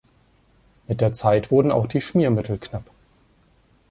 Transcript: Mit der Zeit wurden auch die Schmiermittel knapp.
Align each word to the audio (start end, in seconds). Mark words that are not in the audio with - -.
Mit 0.87 0.99
der 0.99 1.11
Zeit 1.11 1.51
wurden 1.51 1.71
auch 1.71 1.85
die 1.85 2.01
Schmiermittel 2.01 2.57
knapp. 2.57 2.89